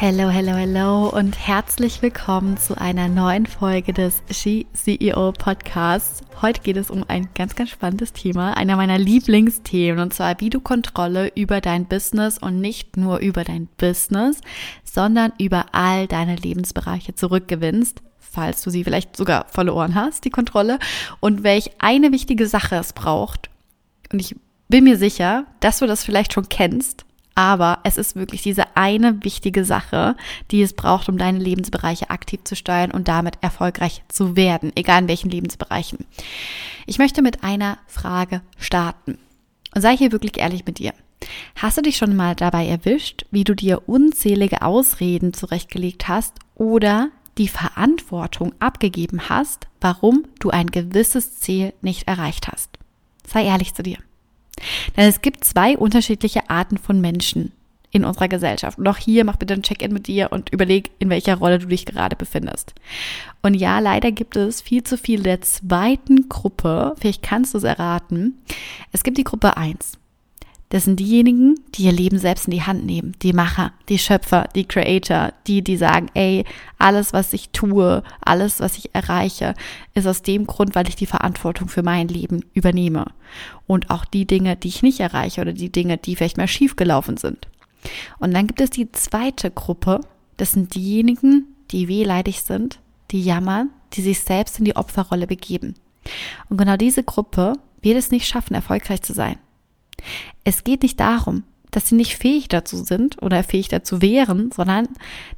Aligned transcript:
Hello, 0.00 0.28
hello, 0.28 0.52
hello 0.52 1.08
und 1.08 1.36
herzlich 1.36 2.02
willkommen 2.02 2.56
zu 2.56 2.80
einer 2.80 3.08
neuen 3.08 3.46
Folge 3.46 3.92
des 3.92 4.22
She 4.30 4.68
CEO 4.72 5.32
Podcasts. 5.32 6.20
Heute 6.40 6.60
geht 6.60 6.76
es 6.76 6.88
um 6.88 7.04
ein 7.08 7.28
ganz, 7.34 7.56
ganz 7.56 7.70
spannendes 7.70 8.12
Thema, 8.12 8.56
einer 8.56 8.76
meiner 8.76 8.96
Lieblingsthemen, 8.96 9.98
und 9.98 10.14
zwar 10.14 10.38
wie 10.38 10.50
du 10.50 10.60
Kontrolle 10.60 11.32
über 11.34 11.60
dein 11.60 11.86
Business 11.86 12.38
und 12.38 12.60
nicht 12.60 12.96
nur 12.96 13.18
über 13.18 13.42
dein 13.42 13.66
Business, 13.76 14.40
sondern 14.84 15.32
über 15.36 15.66
all 15.72 16.06
deine 16.06 16.36
Lebensbereiche 16.36 17.16
zurückgewinnst, 17.16 18.00
falls 18.20 18.62
du 18.62 18.70
sie 18.70 18.84
vielleicht 18.84 19.16
sogar 19.16 19.46
verloren 19.48 19.96
hast, 19.96 20.24
die 20.24 20.30
Kontrolle, 20.30 20.78
und 21.18 21.42
welch 21.42 21.72
eine 21.80 22.12
wichtige 22.12 22.46
Sache 22.46 22.76
es 22.76 22.92
braucht. 22.92 23.50
Und 24.12 24.20
ich 24.20 24.36
bin 24.68 24.84
mir 24.84 24.96
sicher, 24.96 25.46
dass 25.58 25.80
du 25.80 25.88
das 25.88 26.04
vielleicht 26.04 26.34
schon 26.34 26.48
kennst 26.48 27.04
aber 27.38 27.78
es 27.84 27.98
ist 27.98 28.16
wirklich 28.16 28.42
diese 28.42 28.76
eine 28.76 29.22
wichtige 29.22 29.64
Sache, 29.64 30.16
die 30.50 30.60
es 30.60 30.72
braucht, 30.72 31.08
um 31.08 31.18
deine 31.18 31.38
Lebensbereiche 31.38 32.10
aktiv 32.10 32.40
zu 32.42 32.56
steuern 32.56 32.90
und 32.90 33.06
damit 33.06 33.38
erfolgreich 33.42 34.02
zu 34.08 34.34
werden, 34.34 34.72
egal 34.74 35.02
in 35.02 35.08
welchen 35.08 35.30
Lebensbereichen. 35.30 36.04
Ich 36.86 36.98
möchte 36.98 37.22
mit 37.22 37.44
einer 37.44 37.78
Frage 37.86 38.40
starten. 38.58 39.18
Und 39.72 39.82
sei 39.82 39.96
hier 39.96 40.10
wirklich 40.10 40.36
ehrlich 40.38 40.66
mit 40.66 40.80
dir. 40.80 40.92
Hast 41.54 41.78
du 41.78 41.82
dich 41.82 41.96
schon 41.96 42.16
mal 42.16 42.34
dabei 42.34 42.66
erwischt, 42.66 43.24
wie 43.30 43.44
du 43.44 43.54
dir 43.54 43.88
unzählige 43.88 44.62
Ausreden 44.62 45.32
zurechtgelegt 45.32 46.08
hast 46.08 46.40
oder 46.56 47.10
die 47.38 47.46
Verantwortung 47.46 48.52
abgegeben 48.58 49.28
hast, 49.28 49.68
warum 49.80 50.24
du 50.40 50.50
ein 50.50 50.72
gewisses 50.72 51.38
Ziel 51.38 51.72
nicht 51.82 52.08
erreicht 52.08 52.48
hast? 52.48 52.78
Sei 53.24 53.44
ehrlich 53.44 53.74
zu 53.74 53.84
dir. 53.84 53.98
Denn 54.96 55.08
es 55.08 55.20
gibt 55.20 55.44
zwei 55.44 55.76
unterschiedliche 55.76 56.48
Arten 56.50 56.78
von 56.78 57.00
Menschen 57.00 57.52
in 57.90 58.04
unserer 58.04 58.28
Gesellschaft. 58.28 58.78
Und 58.78 58.86
auch 58.88 58.98
hier 58.98 59.24
mach 59.24 59.36
bitte 59.36 59.54
ein 59.54 59.62
Check-in 59.62 59.92
mit 59.92 60.06
dir 60.06 60.30
und 60.30 60.50
überleg, 60.50 60.90
in 60.98 61.08
welcher 61.08 61.36
Rolle 61.36 61.58
du 61.58 61.66
dich 61.66 61.86
gerade 61.86 62.16
befindest. 62.16 62.74
Und 63.42 63.54
ja, 63.54 63.78
leider 63.78 64.12
gibt 64.12 64.36
es 64.36 64.60
viel 64.60 64.84
zu 64.84 64.98
viel 64.98 65.22
der 65.22 65.40
zweiten 65.40 66.28
Gruppe. 66.28 66.94
Vielleicht 66.98 67.22
kannst 67.22 67.54
du 67.54 67.58
es 67.58 67.64
erraten. 67.64 68.38
Es 68.92 69.04
gibt 69.04 69.16
die 69.16 69.24
Gruppe 69.24 69.56
1. 69.56 69.98
Das 70.70 70.84
sind 70.84 71.00
diejenigen, 71.00 71.54
die 71.74 71.84
ihr 71.84 71.92
Leben 71.92 72.18
selbst 72.18 72.46
in 72.46 72.50
die 72.50 72.62
Hand 72.62 72.84
nehmen. 72.84 73.16
Die 73.22 73.32
Macher, 73.32 73.72
die 73.88 73.98
Schöpfer, 73.98 74.48
die 74.54 74.66
Creator, 74.66 75.32
die, 75.46 75.62
die 75.62 75.78
sagen, 75.78 76.10
ey, 76.12 76.44
alles, 76.78 77.14
was 77.14 77.32
ich 77.32 77.50
tue, 77.50 78.02
alles, 78.20 78.60
was 78.60 78.76
ich 78.76 78.94
erreiche, 78.94 79.54
ist 79.94 80.06
aus 80.06 80.20
dem 80.20 80.46
Grund, 80.46 80.74
weil 80.74 80.88
ich 80.88 80.96
die 80.96 81.06
Verantwortung 81.06 81.68
für 81.68 81.82
mein 81.82 82.08
Leben 82.08 82.44
übernehme. 82.52 83.06
Und 83.66 83.90
auch 83.90 84.04
die 84.04 84.26
Dinge, 84.26 84.56
die 84.56 84.68
ich 84.68 84.82
nicht 84.82 85.00
erreiche 85.00 85.40
oder 85.40 85.54
die 85.54 85.72
Dinge, 85.72 85.96
die 85.96 86.16
vielleicht 86.16 86.36
mal 86.36 86.48
schief 86.48 86.76
gelaufen 86.76 87.16
sind. 87.16 87.48
Und 88.18 88.34
dann 88.34 88.46
gibt 88.46 88.60
es 88.60 88.70
die 88.70 88.92
zweite 88.92 89.50
Gruppe. 89.50 90.00
Das 90.36 90.52
sind 90.52 90.74
diejenigen, 90.74 91.46
die 91.70 91.88
wehleidig 91.88 92.42
sind, 92.42 92.80
die 93.10 93.22
jammern, 93.22 93.70
die 93.94 94.02
sich 94.02 94.20
selbst 94.20 94.58
in 94.58 94.66
die 94.66 94.76
Opferrolle 94.76 95.26
begeben. 95.26 95.74
Und 96.50 96.58
genau 96.58 96.76
diese 96.76 97.02
Gruppe 97.02 97.54
wird 97.80 97.96
es 97.96 98.10
nicht 98.10 98.26
schaffen, 98.26 98.54
erfolgreich 98.54 99.02
zu 99.02 99.14
sein. 99.14 99.38
Es 100.44 100.64
geht 100.64 100.82
nicht 100.82 101.00
darum, 101.00 101.44
dass 101.70 101.88
sie 101.88 101.94
nicht 101.94 102.16
fähig 102.16 102.48
dazu 102.48 102.82
sind 102.82 103.22
oder 103.22 103.42
fähig 103.44 103.68
dazu 103.68 104.00
wären, 104.00 104.50
sondern 104.50 104.88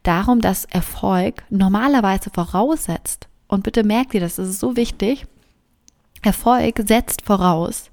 darum, 0.03 0.41
dass 0.41 0.65
Erfolg 0.67 1.43
normalerweise 1.51 2.31
voraussetzt. 2.31 3.29
Und 3.49 3.65
bitte 3.65 3.83
merkt 3.83 4.15
ihr 4.15 4.21
das, 4.21 4.37
das 4.37 4.49
ist 4.49 4.61
so 4.61 4.77
wichtig. 4.77 5.27
Erfolg 6.23 6.81
setzt 6.87 7.23
voraus, 7.23 7.91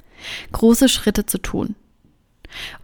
große 0.51 0.89
Schritte 0.89 1.25
zu 1.25 1.39
tun. 1.39 1.75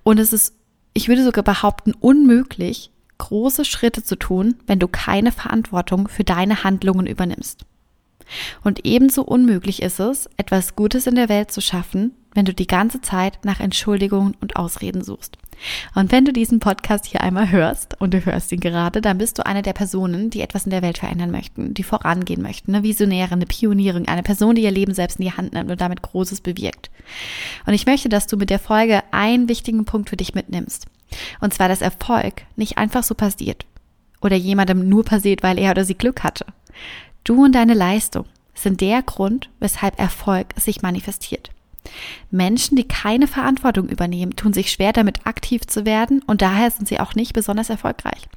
Und 0.04 0.20
es 0.20 0.34
ist, 0.34 0.56
ich 0.94 1.08
würde 1.08 1.24
sogar 1.24 1.44
behaupten, 1.44 1.94
unmöglich, 1.94 2.92
große 3.18 3.66
Schritte 3.66 4.04
zu 4.04 4.16
tun, 4.16 4.56
wenn 4.66 4.80
du 4.80 4.88
keine 4.88 5.32
Verantwortung 5.32 6.08
für 6.08 6.24
deine 6.24 6.64
Handlungen 6.64 7.08
übernimmst. 7.08 7.66
Und 8.64 8.86
ebenso 8.86 9.24
unmöglich 9.24 9.82
ist 9.82 10.00
es, 10.00 10.30
etwas 10.38 10.76
Gutes 10.76 11.08
in 11.08 11.16
der 11.16 11.30
Welt 11.30 11.52
zu 11.52 11.62
schaffen, 11.62 12.14
wenn 12.34 12.46
du 12.46 12.54
die 12.54 12.68
ganze 12.68 13.02
Zeit 13.02 13.40
nach 13.44 13.60
Entschuldigungen 13.60 14.36
und 14.42 14.56
Ausreden 14.56 15.04
suchst. 15.04 15.38
Und 15.96 16.12
wenn 16.12 16.26
du 16.26 16.34
diesen 16.34 16.60
Podcast 16.60 17.06
hier 17.06 17.22
einmal 17.22 17.52
hörst 17.52 18.00
und 18.02 18.14
du 18.14 18.26
hörst 18.26 18.52
ihn 18.52 18.60
gerade, 18.60 19.02
dann 19.02 19.18
bist 19.18 19.38
du 19.38 19.46
eine 19.46 19.62
der 19.62 19.74
Personen, 19.74 20.30
die 20.30 20.42
etwas 20.42 20.66
in 20.66 20.72
der 20.72 20.82
Welt 20.82 20.98
verändern 20.98 21.32
möchten, 21.32 21.74
die 21.74 21.84
vorangehen 21.84 22.42
möchten, 22.42 22.74
eine 22.74 22.84
Visionäre, 22.84 23.32
eine 23.32 23.46
Pionierin, 23.46 24.08
eine 24.08 24.24
Person, 24.24 24.56
die 24.56 24.64
ihr 24.64 24.72
Leben 24.72 24.94
selbst 24.94 25.20
in 25.20 25.26
die 25.26 25.32
Hand 25.32 25.54
nimmt 25.54 25.72
und 25.72 25.80
damit 25.82 26.02
Großes 26.02 26.42
bewirkt. 26.42 26.90
Und 27.66 27.74
ich 27.74 27.86
möchte, 27.86 28.10
dass 28.10 28.28
du 28.28 28.38
mit 28.38 28.50
der 28.50 28.60
Folge 28.60 29.04
einen 29.12 29.48
wichtigen 29.48 29.86
Punkt 29.86 30.10
für 30.10 30.18
dich 30.18 30.34
mitnimmst. 30.34 30.88
Und 31.40 31.54
zwar, 31.54 31.68
dass 31.68 31.82
Erfolg 31.82 32.44
nicht 32.56 32.78
einfach 32.78 33.04
so 33.04 33.16
passiert 33.16 33.66
oder 34.22 34.36
jemandem 34.36 34.90
nur 34.90 35.04
passiert, 35.06 35.44
weil 35.44 35.60
er 35.60 35.72
oder 35.72 35.86
sie 35.86 35.96
Glück 35.96 36.24
hatte. 36.24 36.46
Du 37.24 37.44
und 37.44 37.54
deine 37.54 37.74
Leistung 37.74 38.26
sind 38.54 38.82
der 38.82 39.02
Grund, 39.02 39.50
weshalb 39.60 40.00
Erfolg 40.00 40.48
sich 40.58 40.82
manifestiert. 40.82 41.53
Menschen, 42.34 42.76
die 42.76 42.88
keine 42.88 43.28
Verantwortung 43.28 43.88
übernehmen, 43.88 44.36
tun 44.36 44.54
sich 44.54 44.72
schwer 44.72 44.92
damit 44.92 45.26
aktiv 45.26 45.68
zu 45.68 45.86
werden 45.86 46.22
und 46.26 46.42
daher 46.42 46.72
sind 46.72 46.88
sie 46.88 47.00
auch 47.00 47.16
nicht 47.16 47.34
besonders 47.34 47.70
erfolgreich. 47.70 48.28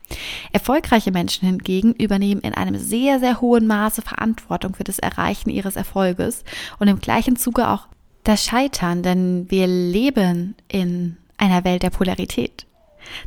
Erfolgreiche 0.52 1.10
Menschen 1.10 1.48
hingegen 1.48 1.94
übernehmen 1.94 2.42
in 2.42 2.54
einem 2.54 2.78
sehr, 2.78 3.18
sehr 3.18 3.40
hohen 3.40 3.66
Maße 3.66 4.02
Verantwortung 4.02 4.74
für 4.74 4.84
das 4.84 4.98
Erreichen 4.98 5.50
ihres 5.50 5.76
Erfolges 5.76 6.44
und 6.78 6.88
im 6.88 7.00
gleichen 7.00 7.36
Zuge 7.36 7.68
auch 7.68 7.88
das 8.22 8.44
Scheitern, 8.44 9.02
denn 9.02 9.50
wir 9.50 9.66
leben 9.66 10.54
in 10.68 11.16
einer 11.38 11.64
Welt 11.64 11.82
der 11.82 11.90
Polarität. 11.90 12.66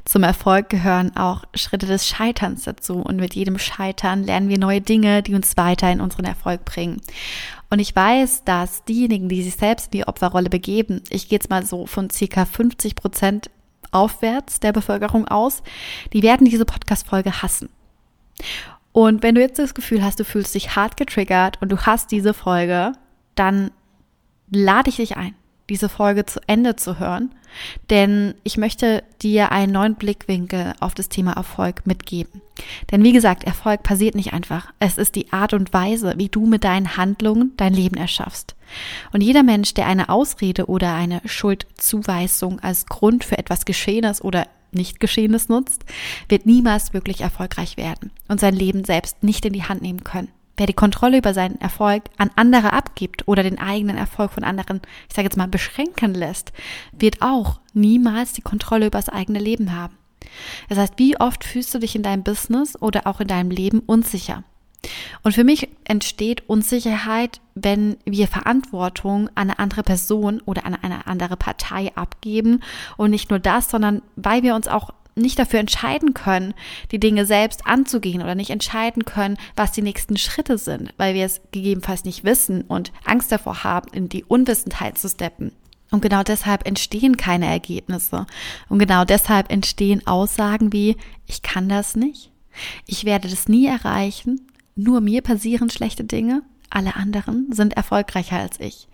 Zum 0.06 0.24
Erfolg 0.24 0.70
gehören 0.70 1.16
auch 1.16 1.44
Schritte 1.54 1.86
des 1.86 2.08
Scheiterns 2.08 2.64
dazu 2.64 2.96
und 2.96 3.18
mit 3.18 3.36
jedem 3.36 3.60
Scheitern 3.60 4.24
lernen 4.24 4.50
wir 4.50 4.58
neue 4.58 4.82
Dinge, 4.82 5.24
die 5.24 5.36
uns 5.36 5.58
weiter 5.58 5.92
in 5.92 6.02
unseren 6.02 6.26
Erfolg 6.26 6.66
bringen. 6.66 7.02
Und 7.70 7.80
ich 7.80 7.96
weiß, 7.96 8.44
dass 8.46 8.84
diejenigen, 8.86 9.30
die 9.30 9.44
sich 9.44 9.56
selbst 9.56 9.88
in 9.88 10.00
die 10.00 10.08
Opferrolle 10.08 10.50
begeben, 10.50 11.02
ich 11.10 11.30
gehe 11.30 11.38
jetzt 11.38 11.50
mal 11.50 11.66
so 11.66 11.86
von 11.86 12.10
circa 12.10 12.46
50 12.46 12.96
Prozent 12.96 13.50
aufwärts 13.92 14.60
der 14.60 14.72
Bevölkerung 14.72 15.28
aus, 15.28 15.64
die 16.14 16.24
werden 16.24 16.46
diese 16.46 16.66
Podcast-Folge 16.66 17.42
hassen. 17.42 17.70
Und 18.92 19.24
wenn 19.24 19.36
du 19.36 19.42
jetzt 19.42 19.60
das 19.60 19.74
Gefühl 19.74 20.04
hast, 20.04 20.20
du 20.20 20.26
fühlst 20.26 20.56
dich 20.56 20.76
hart 20.76 20.98
getriggert 20.98 21.62
und 21.62 21.70
du 21.70 21.78
hast 21.78 22.12
diese 22.12 22.34
Folge, 22.34 22.94
dann 23.36 23.72
lade 24.52 24.90
ich 24.90 24.98
dich 24.98 25.16
ein 25.16 25.36
diese 25.70 25.90
Folge 25.90 26.26
zu 26.26 26.40
Ende 26.48 26.76
zu 26.76 27.00
hören, 27.00 27.32
denn 27.90 28.36
ich 28.44 28.58
möchte 28.58 29.04
dir 29.22 29.52
einen 29.52 29.72
neuen 29.72 29.96
Blickwinkel 29.96 30.74
auf 30.80 30.94
das 30.94 31.10
Thema 31.10 31.34
Erfolg 31.34 31.86
mitgeben. 31.86 32.42
Denn 32.92 33.04
wie 33.04 33.14
gesagt, 33.14 33.44
Erfolg 33.44 33.84
passiert 33.84 34.16
nicht 34.16 34.34
einfach. 34.34 34.72
Es 34.80 34.98
ist 34.98 35.16
die 35.16 35.32
Art 35.32 35.54
und 35.54 35.74
Weise, 35.74 36.14
wie 36.18 36.30
du 36.30 36.46
mit 36.46 36.64
deinen 36.64 36.98
Handlungen 36.98 37.54
dein 37.58 37.74
Leben 37.74 37.96
erschaffst. 37.96 38.56
Und 39.14 39.22
jeder 39.22 39.44
Mensch, 39.44 39.74
der 39.74 39.88
eine 39.88 40.10
Ausrede 40.10 40.66
oder 40.68 40.94
eine 40.94 41.22
Schuldzuweisung 41.26 42.60
als 42.60 42.86
Grund 42.86 43.24
für 43.24 43.38
etwas 43.38 43.66
Geschehenes 43.66 44.24
oder 44.24 44.48
nicht 44.72 45.00
Geschehenes 45.00 45.50
nutzt, 45.50 45.84
wird 46.28 46.46
niemals 46.46 46.94
wirklich 46.94 47.22
erfolgreich 47.22 47.78
werden 47.78 48.12
und 48.28 48.40
sein 48.40 48.56
Leben 48.56 48.84
selbst 48.84 49.24
nicht 49.24 49.46
in 49.46 49.54
die 49.54 49.64
Hand 49.64 49.82
nehmen 49.82 50.04
können. 50.04 50.30
Wer 50.60 50.68
die 50.68 50.74
Kontrolle 50.74 51.20
über 51.20 51.34
seinen 51.34 51.62
Erfolg 51.62 52.04
an 52.18 52.32
andere 52.36 52.74
abgibt 52.74 53.30
oder 53.30 53.44
den 53.44 53.60
eigenen 53.60 53.96
Erfolg 53.96 54.34
von 54.34 54.44
anderen, 54.44 54.82
ich 55.08 55.16
sage 55.16 55.26
jetzt 55.26 55.38
mal, 55.38 55.48
beschränken 55.48 56.14
lässt, 56.14 56.52
wird 56.92 57.22
auch 57.22 57.62
niemals 57.74 58.34
die 58.34 58.42
Kontrolle 58.42 58.88
über 58.88 58.98
das 58.98 59.08
eigene 59.08 59.40
Leben 59.40 59.74
haben. 59.74 59.98
Das 60.68 60.78
heißt, 60.78 60.96
wie 60.98 61.18
oft 61.18 61.46
fühlst 61.46 61.74
du 61.74 61.80
dich 61.80 61.96
in 61.96 62.04
deinem 62.04 62.24
Business 62.24 62.76
oder 62.82 63.08
auch 63.08 63.22
in 63.22 63.30
deinem 63.30 63.52
Leben 63.52 63.80
unsicher? 63.80 64.44
Und 65.24 65.34
für 65.34 65.46
mich 65.46 65.70
entsteht 65.86 66.50
Unsicherheit, 66.50 67.40
wenn 67.56 67.96
wir 68.04 68.28
Verantwortung 68.28 69.30
an 69.30 69.50
eine 69.50 69.60
andere 69.60 69.84
Person 69.84 70.42
oder 70.42 70.66
an 70.66 70.76
eine 70.76 71.08
andere 71.08 71.38
Partei 71.38 71.96
abgeben. 71.96 72.60
Und 72.98 73.12
nicht 73.12 73.30
nur 73.30 73.40
das, 73.40 73.70
sondern 73.70 74.02
weil 74.18 74.44
wir 74.44 74.56
uns 74.56 74.68
auch 74.68 74.90
nicht 75.16 75.40
dafür 75.40 75.60
entscheiden 75.60 76.14
können, 76.14 76.54
die 76.92 77.00
Dinge 77.00 77.26
selbst 77.26 77.66
anzugehen 77.66 78.22
oder 78.22 78.36
nicht 78.36 78.50
entscheiden 78.50 79.06
können, 79.06 79.38
was 79.56 79.72
die 79.72 79.82
nächsten 79.82 80.18
Schritte 80.18 80.58
sind, 80.58 80.94
weil 80.98 81.14
wir 81.14 81.26
es 81.26 81.42
gegebenenfalls 81.52 82.06
nicht 82.06 82.24
wissen 82.24 82.62
und 82.64 82.92
Angst 83.06 83.32
davor 83.32 83.64
haben, 83.64 83.92
in 83.94 84.10
die 84.10 84.24
Unwissenheit 84.24 84.98
zu 84.98 85.10
steppen. 85.10 85.52
Und 85.92 86.02
genau 86.02 86.24
deshalb 86.24 86.68
entstehen 86.68 87.18
keine 87.18 87.48
Ergebnisse. 87.48 88.28
Und 88.68 88.80
genau 88.80 89.06
deshalb 89.06 89.52
entstehen 89.52 90.06
Aussagen 90.06 90.72
wie, 90.72 90.98
ich 91.26 91.42
kann 91.42 91.68
das 91.68 91.96
nicht, 91.96 92.32
ich 92.86 93.06
werde 93.06 93.28
das 93.28 93.48
nie 93.48 93.66
erreichen, 93.66 94.48
nur 94.76 95.02
mir 95.02 95.22
passieren 95.22 95.70
schlechte 95.70 96.04
Dinge, 96.04 96.44
alle 96.70 96.96
anderen 96.96 97.52
sind 97.52 97.74
erfolgreicher 97.74 98.38
als 98.38 98.60
ich. 98.60 98.88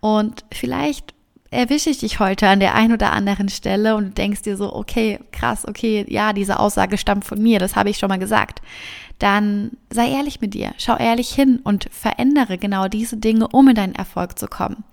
Und 0.00 0.44
vielleicht 0.52 1.14
erwische 1.50 1.90
ich 1.90 1.98
dich 1.98 2.20
heute 2.20 2.48
an 2.48 2.60
der 2.60 2.74
einen 2.74 2.92
oder 2.92 3.12
anderen 3.12 3.48
Stelle 3.48 3.96
und 3.96 4.18
denkst 4.18 4.42
dir 4.42 4.56
so, 4.56 4.74
okay, 4.74 5.18
krass, 5.32 5.66
okay, 5.66 6.04
ja, 6.08 6.32
diese 6.32 6.58
Aussage 6.58 6.98
stammt 6.98 7.24
von 7.24 7.42
mir, 7.42 7.58
das 7.58 7.76
habe 7.76 7.90
ich 7.90 7.98
schon 7.98 8.08
mal 8.08 8.18
gesagt 8.18 8.60
dann 9.18 9.72
sei 9.90 10.10
ehrlich 10.10 10.40
mit 10.40 10.54
dir, 10.54 10.74
schau 10.78 10.96
ehrlich 10.96 11.30
hin 11.30 11.60
und 11.64 11.88
verändere 11.90 12.56
genau 12.56 12.86
diese 12.88 13.16
Dinge, 13.16 13.48
um 13.48 13.68
in 13.68 13.74
deinen 13.74 13.94
Erfolg 13.94 14.38
zu 14.38 14.46
kommen. 14.46 14.84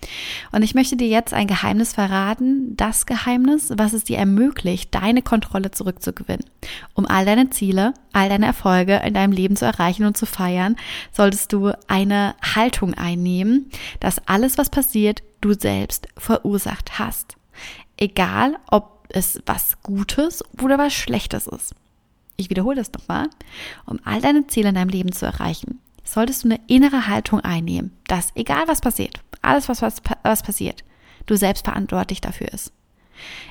Und 0.51 0.63
ich 0.63 0.73
möchte 0.73 0.95
dir 0.95 1.07
jetzt 1.07 1.33
ein 1.33 1.47
Geheimnis 1.47 1.93
verraten, 1.93 2.75
das 2.75 3.05
Geheimnis, 3.05 3.71
was 3.77 3.93
es 3.93 4.03
dir 4.03 4.17
ermöglicht, 4.17 4.95
deine 4.95 5.21
Kontrolle 5.21 5.71
zurückzugewinnen. 5.71 6.45
Um 6.95 7.05
all 7.05 7.25
deine 7.25 7.51
Ziele, 7.51 7.93
all 8.13 8.29
deine 8.29 8.47
Erfolge 8.47 9.01
in 9.05 9.13
deinem 9.13 9.31
Leben 9.31 9.55
zu 9.55 9.65
erreichen 9.65 10.05
und 10.05 10.17
zu 10.17 10.25
feiern, 10.25 10.75
solltest 11.11 11.53
du 11.53 11.71
eine 11.87 12.35
Haltung 12.55 12.95
einnehmen, 12.95 13.69
dass 13.99 14.27
alles, 14.27 14.57
was 14.57 14.71
passiert, 14.71 15.21
du 15.47 15.53
selbst 15.53 16.07
verursacht 16.17 16.99
hast. 16.99 17.35
Egal, 17.97 18.57
ob 18.69 19.07
es 19.09 19.41
was 19.45 19.81
Gutes 19.81 20.43
oder 20.61 20.77
was 20.77 20.93
Schlechtes 20.93 21.47
ist 21.47 21.75
ich 22.37 22.49
wiederhole 22.49 22.75
das 22.75 22.91
nochmal, 22.91 23.29
um 23.85 23.99
all 24.03 24.21
deine 24.21 24.47
Ziele 24.47 24.69
in 24.69 24.75
deinem 24.75 24.89
Leben 24.89 25.11
zu 25.11 25.25
erreichen, 25.25 25.79
solltest 26.03 26.43
du 26.43 26.49
eine 26.49 26.59
innere 26.67 27.07
Haltung 27.07 27.39
einnehmen, 27.39 27.91
dass 28.07 28.31
egal 28.35 28.67
was 28.67 28.81
passiert, 28.81 29.19
alles 29.41 29.69
was, 29.69 29.81
was, 29.81 30.01
was 30.23 30.43
passiert, 30.43 30.83
du 31.25 31.35
selbst 31.35 31.65
verantwortlich 31.65 32.21
dafür 32.21 32.49
ist. 32.49 32.71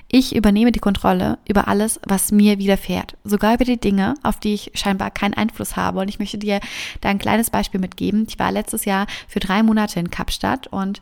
Ich 0.08 0.36
übernehme 0.36 0.72
die 0.72 0.80
Kontrolle 0.80 1.38
über 1.48 1.68
alles, 1.68 1.98
was 2.06 2.30
mir 2.30 2.58
widerfährt, 2.58 3.16
sogar 3.24 3.54
über 3.54 3.64
die 3.64 3.80
Dinge, 3.80 4.14
auf 4.22 4.38
die 4.38 4.52
ich 4.52 4.70
scheinbar 4.74 5.10
keinen 5.10 5.32
Einfluss 5.32 5.74
habe. 5.74 6.00
Und 6.00 6.08
ich 6.08 6.18
möchte 6.18 6.36
dir 6.36 6.60
da 7.00 7.08
ein 7.08 7.18
kleines 7.18 7.48
Beispiel 7.48 7.80
mitgeben. 7.80 8.26
Ich 8.28 8.38
war 8.38 8.52
letztes 8.52 8.84
Jahr 8.84 9.06
für 9.26 9.40
drei 9.40 9.62
Monate 9.62 9.98
in 9.98 10.10
Kapstadt 10.10 10.66
und 10.66 11.00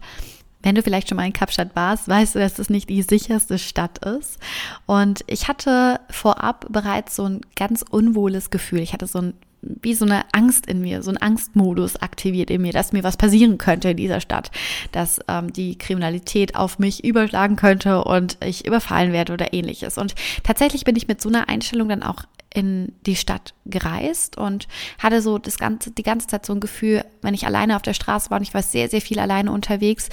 wenn 0.62 0.74
du 0.74 0.82
vielleicht 0.82 1.08
schon 1.08 1.16
mal 1.16 1.26
in 1.26 1.32
Kapstadt 1.32 1.74
warst, 1.74 2.08
weißt 2.08 2.34
du, 2.34 2.38
dass 2.38 2.58
es 2.58 2.70
nicht 2.70 2.88
die 2.88 3.02
sicherste 3.02 3.58
Stadt 3.58 4.04
ist. 4.04 4.38
Und 4.86 5.24
ich 5.26 5.48
hatte 5.48 6.00
vorab 6.10 6.66
bereits 6.70 7.16
so 7.16 7.24
ein 7.24 7.40
ganz 7.56 7.84
unwohles 7.88 8.50
Gefühl. 8.50 8.80
Ich 8.80 8.92
hatte 8.92 9.06
so 9.06 9.20
ein 9.20 9.34
wie 9.62 9.94
so 9.94 10.04
eine 10.04 10.24
Angst 10.32 10.66
in 10.66 10.80
mir, 10.80 11.02
so 11.02 11.10
ein 11.10 11.16
Angstmodus 11.16 11.96
aktiviert 11.96 12.50
in 12.50 12.62
mir, 12.62 12.72
dass 12.72 12.92
mir 12.92 13.04
was 13.04 13.16
passieren 13.16 13.58
könnte 13.58 13.90
in 13.90 13.96
dieser 13.96 14.20
Stadt, 14.20 14.50
dass 14.90 15.20
ähm, 15.28 15.52
die 15.52 15.78
Kriminalität 15.78 16.56
auf 16.56 16.80
mich 16.80 17.04
überschlagen 17.04 17.54
könnte 17.56 18.02
und 18.02 18.38
ich 18.44 18.66
überfallen 18.66 19.12
werde 19.12 19.32
oder 19.32 19.52
ähnliches. 19.52 19.98
Und 19.98 20.14
tatsächlich 20.42 20.84
bin 20.84 20.96
ich 20.96 21.06
mit 21.06 21.22
so 21.22 21.28
einer 21.28 21.48
Einstellung 21.48 21.88
dann 21.88 22.02
auch 22.02 22.24
in 22.52 22.92
die 23.06 23.16
Stadt 23.16 23.54
gereist 23.64 24.36
und 24.36 24.68
hatte 24.98 25.22
so 25.22 25.38
das 25.38 25.58
ganze, 25.58 25.90
die 25.90 26.02
ganze 26.02 26.26
Zeit 26.26 26.44
so 26.44 26.52
ein 26.52 26.60
Gefühl, 26.60 27.04
wenn 27.22 27.32
ich 27.32 27.46
alleine 27.46 27.76
auf 27.76 27.82
der 27.82 27.94
Straße 27.94 28.30
war 28.30 28.38
und 28.38 28.42
ich 28.42 28.54
war 28.54 28.62
sehr, 28.62 28.88
sehr 28.88 29.00
viel 29.00 29.18
alleine 29.18 29.52
unterwegs, 29.52 30.08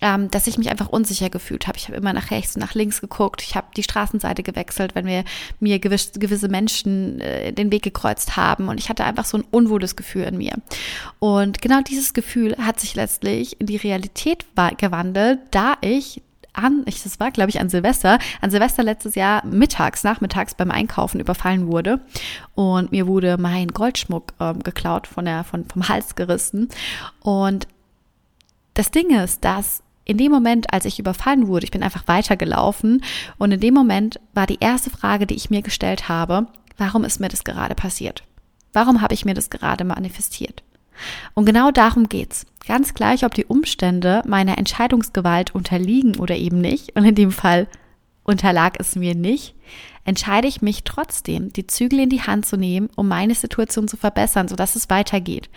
ähm, 0.00 0.30
dass 0.30 0.46
ich 0.46 0.58
mich 0.58 0.70
einfach 0.70 0.88
unsicher 0.88 1.30
gefühlt 1.30 1.66
habe. 1.66 1.78
Ich 1.78 1.88
habe 1.88 1.96
immer 1.96 2.12
nach 2.12 2.30
rechts 2.30 2.54
und 2.54 2.60
nach 2.60 2.74
links 2.74 3.00
geguckt. 3.00 3.42
Ich 3.42 3.56
habe 3.56 3.68
die 3.76 3.82
Straßenseite 3.82 4.42
gewechselt, 4.42 4.94
wenn 4.94 5.06
wir 5.06 5.24
mir 5.60 5.78
gewiss, 5.78 6.12
gewisse 6.14 6.48
Menschen 6.48 7.20
äh, 7.20 7.52
den 7.52 7.72
Weg 7.72 7.82
gekreuzt 7.82 8.36
haben. 8.36 8.68
Und 8.68 8.78
ich 8.78 8.88
hatte 8.88 9.04
einfach 9.04 9.24
so 9.24 9.38
ein 9.38 9.44
unwohles 9.50 9.96
Gefühl 9.96 10.24
in 10.24 10.38
mir. 10.38 10.54
Und 11.18 11.60
genau 11.60 11.80
dieses 11.80 12.14
Gefühl 12.14 12.56
hat 12.58 12.80
sich 12.80 12.94
letztlich 12.94 13.60
in 13.60 13.66
die 13.66 13.76
Realität 13.76 14.46
gewandelt, 14.78 15.40
da 15.50 15.74
ich 15.80 16.22
an, 16.52 16.82
ich, 16.86 17.02
das 17.02 17.20
war 17.20 17.30
glaube 17.30 17.50
ich 17.50 17.60
an 17.60 17.68
Silvester, 17.68 18.18
an 18.40 18.50
Silvester 18.50 18.82
letztes 18.82 19.14
Jahr 19.14 19.44
mittags, 19.46 20.02
nachmittags 20.02 20.54
beim 20.54 20.70
Einkaufen 20.70 21.20
überfallen 21.20 21.68
wurde 21.68 22.00
und 22.54 22.90
mir 22.90 23.06
wurde 23.06 23.36
mein 23.38 23.68
Goldschmuck 23.68 24.32
ähm, 24.40 24.62
geklaut, 24.62 25.06
von 25.06 25.24
der, 25.24 25.44
von, 25.44 25.66
vom 25.66 25.88
Hals 25.88 26.16
gerissen 26.16 26.68
und 27.20 27.68
das 28.74 28.90
Ding 28.90 29.10
ist, 29.10 29.44
dass 29.44 29.82
in 30.08 30.16
dem 30.16 30.32
Moment, 30.32 30.72
als 30.72 30.86
ich 30.86 30.98
überfallen 30.98 31.46
wurde, 31.46 31.64
ich 31.64 31.70
bin 31.70 31.82
einfach 31.82 32.08
weitergelaufen 32.08 33.04
und 33.36 33.52
in 33.52 33.60
dem 33.60 33.74
Moment 33.74 34.18
war 34.32 34.46
die 34.46 34.58
erste 34.58 34.88
Frage, 34.88 35.26
die 35.26 35.34
ich 35.34 35.50
mir 35.50 35.60
gestellt 35.60 36.08
habe, 36.08 36.46
warum 36.78 37.04
ist 37.04 37.20
mir 37.20 37.28
das 37.28 37.44
gerade 37.44 37.74
passiert? 37.74 38.24
Warum 38.72 39.02
habe 39.02 39.12
ich 39.12 39.26
mir 39.26 39.34
das 39.34 39.50
gerade 39.50 39.84
manifestiert? 39.84 40.62
Und 41.34 41.44
genau 41.44 41.70
darum 41.70 42.08
geht's. 42.08 42.46
Ganz 42.66 42.94
gleich, 42.94 43.24
ob 43.24 43.34
die 43.34 43.44
Umstände 43.44 44.22
meiner 44.26 44.56
Entscheidungsgewalt 44.56 45.54
unterliegen 45.54 46.16
oder 46.16 46.36
eben 46.36 46.60
nicht, 46.60 46.96
und 46.96 47.04
in 47.04 47.14
dem 47.14 47.30
Fall 47.30 47.68
unterlag 48.24 48.80
es 48.80 48.96
mir 48.96 49.14
nicht, 49.14 49.54
entscheide 50.04 50.48
ich 50.48 50.62
mich 50.62 50.84
trotzdem, 50.84 51.52
die 51.52 51.66
Zügel 51.66 52.00
in 52.00 52.08
die 52.08 52.22
Hand 52.22 52.46
zu 52.46 52.56
nehmen, 52.56 52.88
um 52.96 53.08
meine 53.08 53.34
Situation 53.34 53.88
zu 53.88 53.98
verbessern, 53.98 54.48
sodass 54.48 54.74
es 54.74 54.88
weitergeht. 54.88 55.50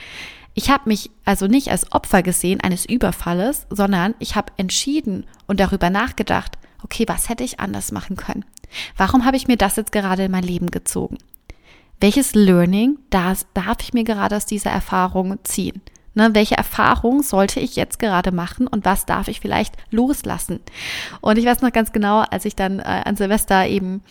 Ich 0.53 0.69
habe 0.69 0.89
mich 0.89 1.12
also 1.24 1.48
nicht 1.48 1.69
als 1.69 1.92
Opfer 1.92 2.24
gesehen 2.24 2.59
eines 2.62 2.86
Überfalles, 2.86 3.68
sondern 3.69 4.15
ich 4.19 4.36
habe 4.36 4.51
entschieden 4.57 5.25
und 5.48 5.59
darüber 5.59 5.89
nachgedacht, 5.89 6.57
okay, 6.83 7.06
was 7.07 7.30
hätte 7.30 7.44
ich 7.44 7.59
anders 7.59 7.92
machen 7.92 8.18
können? 8.18 8.45
Warum 8.98 9.25
habe 9.25 9.38
ich 9.38 9.48
mir 9.48 9.57
das 9.57 9.75
jetzt 9.75 9.92
gerade 9.92 10.25
in 10.25 10.31
mein 10.31 10.44
Leben 10.44 10.71
gezogen? 10.71 11.18
Welches 12.00 12.33
Learning 12.33 12.98
das, 13.09 13.45
darf 13.53 13.77
ich 13.81 13.94
mir 13.94 14.03
gerade 14.03 14.36
aus 14.36 14.45
dieser 14.45 14.71
Erfahrung 14.71 15.38
ziehen? 15.44 15.81
Ne, 16.13 16.31
welche 16.33 16.57
Erfahrung 16.57 17.24
sollte 17.24 17.62
ich 17.62 17.77
jetzt 17.77 17.97
gerade 17.97 18.33
machen 18.33 18.68
und 18.68 18.83
was 18.83 19.06
darf 19.06 19.30
ich 19.30 19.39
vielleicht 19.39 19.75
loslassen? 19.92 20.59
Und 21.21 21.38
ich 21.38 21.45
weiß 21.45 21.62
noch 21.62 21.71
ganz 21.71 21.94
genau, 21.94 22.19
als 22.19 22.44
ich 22.44 22.56
dann 22.56 22.80
äh, 22.80 23.04
an 23.06 23.15
Silvester 23.15 23.65
eben 23.68 24.04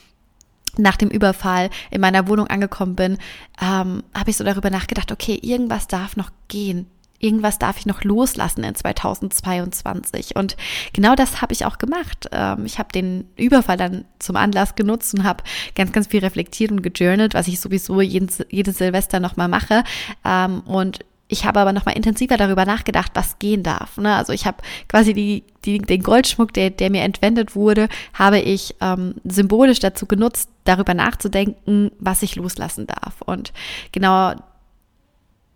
nach 0.79 0.97
dem 0.97 1.09
Überfall 1.09 1.71
in 1.91 2.01
meiner 2.01 2.29
Wohnung 2.29 2.47
angekommen 2.47 2.97
bin, 2.97 3.19
ähm, 3.61 4.03
habe 4.15 4.31
ich 4.31 4.37
so 4.37 4.45
darüber 4.45 4.71
nachgedacht, 4.71 5.13
okay, 5.13 5.39
irgendwas 5.41 5.89
darf 5.89 6.17
noch 6.17 6.31
gehen. 6.49 6.87
Irgendwas 7.23 7.59
darf 7.59 7.77
ich 7.77 7.85
noch 7.85 8.03
loslassen 8.03 8.65
in 8.65 8.75
2022. 8.75 10.37
Und 10.37 10.57
genau 10.95 11.15
das 11.15 11.43
habe 11.43 11.53
ich 11.53 11.67
auch 11.67 11.77
gemacht. 11.77 12.29
Ähm, 12.33 12.65
ich 12.65 12.79
habe 12.79 12.93
den 12.93 13.29
Überfall 13.37 13.77
dann 13.77 14.07
zum 14.19 14.37
Anlass 14.37 14.75
genutzt 14.75 15.13
und 15.13 15.25
habe 15.25 15.45
ganz, 15.75 15.93
ganz 15.93 16.07
viel 16.07 16.21
reflektiert 16.21 16.73
und 16.73 16.83
gejournalt, 16.83 17.35
was 17.35 17.47
ich 17.47 17.61
sowieso 17.61 18.01
jedes, 18.01 18.43
jedes 18.49 18.79
Silvester 18.79 19.21
nochmal 19.21 19.49
mache. 19.49 19.85
Ähm, 20.25 20.61
und 20.61 21.01
ich 21.31 21.45
habe 21.45 21.61
aber 21.61 21.73
nochmal 21.73 21.97
intensiver 21.97 22.37
darüber 22.37 22.65
nachgedacht, 22.65 23.13
was 23.15 23.39
gehen 23.39 23.63
darf. 23.63 23.97
Ne? 23.97 24.15
Also 24.15 24.33
ich 24.33 24.47
habe 24.47 24.59
quasi 24.89 25.15
die, 25.15 25.45
die, 25.65 25.79
den 25.79 26.03
Goldschmuck, 26.03 26.53
der, 26.53 26.71
der 26.71 26.91
mir 26.91 27.03
entwendet 27.03 27.55
wurde, 27.55 27.89
habe 28.13 28.41
ich 28.41 28.75
ähm, 28.81 29.15
symbolisch 29.25 29.79
dazu 29.79 30.07
genutzt, 30.07 30.51
darüber 30.65 30.93
nachzudenken, 30.95 31.93
was 31.99 32.23
ich 32.23 32.37
loslassen 32.37 32.87
darf. 32.87 33.23
Und 33.25 33.53
genau 33.93 34.35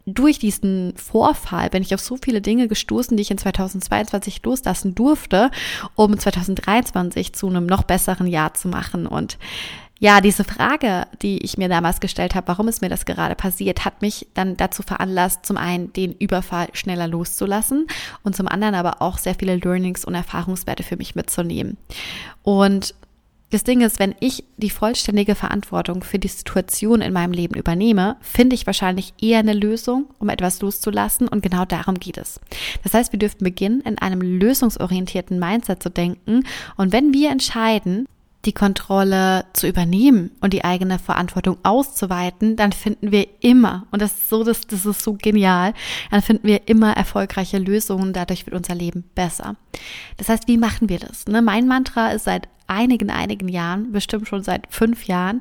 durch 0.07 0.39
diesen 0.39 0.95
Vorfall 0.97 1.71
bin 1.71 1.83
ich 1.83 1.95
auf 1.95 2.01
so 2.01 2.19
viele 2.23 2.41
Dinge 2.41 2.69
gestoßen, 2.69 3.17
die 3.17 3.23
ich 3.23 3.31
in 3.31 3.39
2022 3.39 4.43
loslassen 4.45 4.95
durfte, 4.95 5.51
um 5.95 6.19
2023 6.19 7.33
zu 7.33 7.49
einem 7.49 7.67
noch 7.67 7.85
besseren 7.85 8.27
Jahr 8.27 8.55
zu 8.55 8.69
machen. 8.69 9.07
Und 9.07 9.39
ja, 10.05 10.21
diese 10.21 10.45
Frage, 10.45 11.07
die 11.23 11.39
ich 11.39 11.57
mir 11.57 11.71
damals 11.71 11.99
gestellt 11.99 12.35
habe, 12.35 12.49
warum 12.49 12.69
ist 12.69 12.83
mir 12.83 12.91
das 12.91 13.07
gerade 13.07 13.35
passiert, 13.35 13.87
hat 13.87 14.03
mich 14.03 14.27
dann 14.35 14.55
dazu 14.55 14.83
veranlasst, 14.83 15.47
zum 15.47 15.57
einen 15.57 15.95
den 15.95 16.13
Überfall 16.13 16.69
schneller 16.75 17.09
loszulassen 17.09 17.87
und 18.23 18.37
zum 18.37 18.47
anderen 18.47 18.75
aber 18.75 19.01
auch 19.01 19.17
sehr 19.17 19.35
viele 19.35 19.57
Learnings 19.57 20.05
und 20.05 20.15
Erfahrungswerte 20.15 20.83
für 20.83 20.99
mich 20.99 21.15
mitzunehmen. 21.15 21.79
Und 22.43 22.95
das 23.49 23.65
Ding 23.65 23.81
ist, 23.81 23.99
wenn 23.99 24.15
ich 24.21 24.45
die 24.59 24.69
vollständige 24.69 25.35
Verantwortung 25.35 26.05
für 26.05 26.19
die 26.19 26.29
Situation 26.29 27.01
in 27.01 27.15
meinem 27.15 27.33
Leben 27.33 27.55
übernehme, 27.55 28.17
finde 28.21 28.57
ich 28.57 28.67
wahrscheinlich 28.67 29.15
eher 29.23 29.39
eine 29.39 29.55
Lösung, 29.55 30.11
um 30.19 30.29
etwas 30.29 30.61
loszulassen. 30.61 31.29
Und 31.29 31.43
genau 31.43 31.65
darum 31.65 31.99
geht 31.99 32.19
es. 32.19 32.41
Das 32.83 32.93
heißt, 32.93 33.13
wir 33.13 33.19
dürften 33.19 33.45
beginnen, 33.45 33.81
in 33.83 33.97
einem 33.97 34.21
lösungsorientierten 34.21 35.39
Mindset 35.39 35.83
zu 35.83 35.89
denken. 35.89 36.43
Und 36.77 36.93
wenn 36.93 37.15
wir 37.15 37.31
entscheiden, 37.31 38.07
die 38.47 38.53
Kontrolle 38.53 39.47
zu 39.53 39.67
übernehmen 39.67 40.31
und 40.41 40.53
die 40.53 40.65
eigene 40.65 40.99
Verantwortung 40.99 41.59
auszuweiten, 41.63 42.57
dann 42.57 42.73
finden 42.73 43.11
wir 43.11 43.27
immer, 43.41 43.87
und 43.91 44.03
das 44.03 44.13
ist 44.13 44.29
so, 44.29 44.45
das, 44.45 44.67
das 44.67 44.87
ist 44.87 45.03
so 45.03 45.15
genial, 45.15 45.75
dann 46.11 46.23
finden 46.23 46.47
wir 46.47 46.69
immer 46.69 46.93
erfolgreiche 46.93 47.59
Lösungen, 47.59 48.13
dadurch 48.13 48.47
wird 48.47 48.57
unser 48.57 48.75
Leben 48.75 49.05
besser. 49.15 49.57
Das 50.17 50.29
heißt, 50.29 50.49
wie 50.49 50.59
machen 50.59 50.89
wir 50.89 50.99
das? 50.99 51.27
Ne? 51.27 51.43
Mein 51.43 51.67
Mantra 51.67 52.11
ist 52.11 52.25
seit 52.25 52.49
einigen, 52.67 53.11
einigen 53.11 53.49
Jahren, 53.49 53.93
bestimmt 53.93 54.29
schon 54.29 54.43
seit 54.43 54.67
fünf 54.71 55.05
Jahren, 55.05 55.41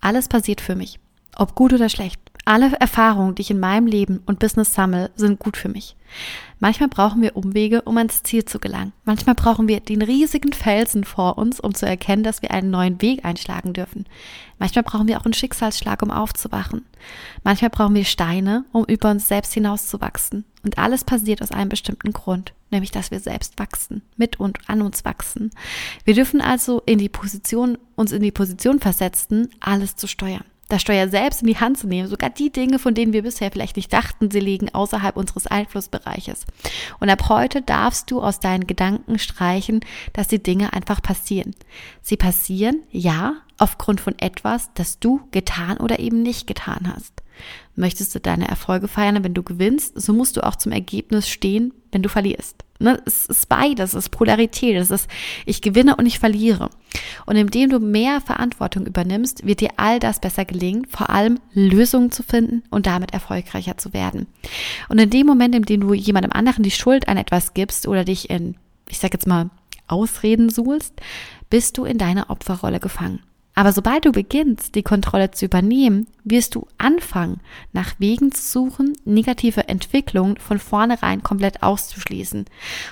alles 0.00 0.28
passiert 0.28 0.60
für 0.60 0.74
mich. 0.74 0.98
Ob 1.36 1.54
gut 1.54 1.72
oder 1.72 1.88
schlecht. 1.88 2.20
Alle 2.44 2.72
Erfahrungen, 2.80 3.34
die 3.34 3.42
ich 3.42 3.50
in 3.50 3.60
meinem 3.60 3.86
Leben 3.86 4.20
und 4.26 4.40
Business 4.40 4.74
sammle, 4.74 5.10
sind 5.14 5.38
gut 5.38 5.56
für 5.56 5.68
mich. 5.68 5.96
Manchmal 6.62 6.88
brauchen 6.88 7.22
wir 7.22 7.36
Umwege, 7.36 7.82
um 7.82 7.98
ans 7.98 8.22
Ziel 8.22 8.44
zu 8.44 8.60
gelangen. 8.60 8.92
Manchmal 9.04 9.34
brauchen 9.34 9.66
wir 9.66 9.80
den 9.80 10.00
riesigen 10.00 10.52
Felsen 10.52 11.02
vor 11.02 11.36
uns, 11.36 11.58
um 11.58 11.74
zu 11.74 11.86
erkennen, 11.86 12.22
dass 12.22 12.40
wir 12.40 12.52
einen 12.52 12.70
neuen 12.70 13.02
Weg 13.02 13.24
einschlagen 13.24 13.72
dürfen. 13.72 14.06
Manchmal 14.60 14.84
brauchen 14.84 15.08
wir 15.08 15.18
auch 15.18 15.24
einen 15.24 15.34
Schicksalsschlag, 15.34 16.02
um 16.02 16.12
aufzuwachen. 16.12 16.86
Manchmal 17.42 17.70
brauchen 17.70 17.96
wir 17.96 18.04
Steine, 18.04 18.64
um 18.70 18.84
über 18.84 19.10
uns 19.10 19.26
selbst 19.26 19.52
hinauszuwachsen. 19.54 20.44
Und 20.62 20.78
alles 20.78 21.02
passiert 21.02 21.42
aus 21.42 21.50
einem 21.50 21.68
bestimmten 21.68 22.12
Grund, 22.12 22.52
nämlich 22.70 22.92
dass 22.92 23.10
wir 23.10 23.18
selbst 23.18 23.58
wachsen, 23.58 24.02
mit 24.16 24.38
und 24.38 24.58
an 24.68 24.82
uns 24.82 25.04
wachsen. 25.04 25.50
Wir 26.04 26.14
dürfen 26.14 26.40
also 26.40 26.80
in 26.86 26.98
die 26.98 27.08
Position, 27.08 27.76
uns 27.96 28.12
in 28.12 28.22
die 28.22 28.30
Position 28.30 28.78
versetzen, 28.78 29.48
alles 29.58 29.96
zu 29.96 30.06
steuern 30.06 30.44
das 30.72 30.80
Steuer 30.80 31.08
selbst 31.08 31.42
in 31.42 31.48
die 31.48 31.58
Hand 31.58 31.76
zu 31.76 31.86
nehmen, 31.86 32.08
sogar 32.08 32.30
die 32.30 32.50
Dinge, 32.50 32.78
von 32.78 32.94
denen 32.94 33.12
wir 33.12 33.22
bisher 33.22 33.50
vielleicht 33.50 33.76
nicht 33.76 33.92
dachten, 33.92 34.30
sie 34.30 34.40
liegen 34.40 34.74
außerhalb 34.74 35.16
unseres 35.16 35.46
Einflussbereiches. 35.46 36.46
Und 36.98 37.10
ab 37.10 37.28
heute 37.28 37.60
darfst 37.60 38.10
du 38.10 38.22
aus 38.22 38.40
deinen 38.40 38.66
Gedanken 38.66 39.18
streichen, 39.18 39.80
dass 40.14 40.28
die 40.28 40.42
Dinge 40.42 40.72
einfach 40.72 41.02
passieren. 41.02 41.54
Sie 42.00 42.16
passieren, 42.16 42.82
ja, 42.90 43.34
aufgrund 43.58 44.00
von 44.00 44.18
etwas, 44.18 44.70
das 44.74 44.98
du 44.98 45.20
getan 45.30 45.76
oder 45.76 45.98
eben 45.98 46.22
nicht 46.22 46.46
getan 46.46 46.90
hast. 46.96 47.22
Möchtest 47.76 48.14
du 48.14 48.20
deine 48.20 48.48
Erfolge 48.48 48.88
feiern, 48.88 49.22
wenn 49.22 49.34
du 49.34 49.42
gewinnst, 49.42 50.00
so 50.00 50.12
musst 50.12 50.36
du 50.36 50.46
auch 50.46 50.56
zum 50.56 50.72
Ergebnis 50.72 51.28
stehen, 51.28 51.74
wenn 51.90 52.02
du 52.02 52.08
verlierst. 52.08 52.64
Ne? 52.78 53.00
Es 53.06 53.26
ist 53.26 53.48
beides, 53.48 53.90
es 53.90 54.06
ist 54.06 54.08
Polarität, 54.10 54.76
es 54.76 54.90
ist 54.90 55.08
ich 55.46 55.62
gewinne 55.62 55.96
und 55.96 56.06
ich 56.06 56.18
verliere. 56.18 56.70
Und 57.26 57.36
indem 57.36 57.70
du 57.70 57.78
mehr 57.78 58.20
Verantwortung 58.20 58.86
übernimmst, 58.86 59.46
wird 59.46 59.60
dir 59.60 59.70
all 59.76 60.00
das 60.00 60.20
besser 60.20 60.44
gelingen, 60.44 60.86
vor 60.86 61.10
allem 61.10 61.38
Lösungen 61.52 62.10
zu 62.10 62.22
finden 62.22 62.62
und 62.70 62.86
damit 62.86 63.12
erfolgreicher 63.12 63.78
zu 63.78 63.92
werden. 63.92 64.26
Und 64.88 64.98
in 64.98 65.10
dem 65.10 65.26
Moment, 65.26 65.54
in 65.54 65.62
dem 65.62 65.80
du 65.80 65.94
jemandem 65.94 66.32
anderen 66.32 66.62
die 66.62 66.70
Schuld 66.70 67.08
an 67.08 67.16
etwas 67.16 67.54
gibst 67.54 67.86
oder 67.86 68.04
dich 68.04 68.30
in, 68.30 68.56
ich 68.88 68.98
sag 68.98 69.12
jetzt 69.12 69.26
mal, 69.26 69.50
Ausreden 69.88 70.48
suhlst, 70.48 70.94
bist 71.50 71.76
du 71.76 71.84
in 71.84 71.98
deiner 71.98 72.30
Opferrolle 72.30 72.80
gefangen. 72.80 73.20
Aber 73.54 73.72
sobald 73.72 74.04
du 74.06 74.12
beginnst, 74.12 74.74
die 74.74 74.82
Kontrolle 74.82 75.30
zu 75.30 75.44
übernehmen, 75.44 76.06
wirst 76.24 76.54
du 76.54 76.66
anfangen, 76.78 77.40
nach 77.72 77.94
Wegen 77.98 78.32
zu 78.32 78.42
suchen, 78.42 78.94
negative 79.04 79.68
Entwicklungen 79.68 80.38
von 80.38 80.58
vornherein 80.58 81.22
komplett 81.22 81.62
auszuschließen. 81.62 82.46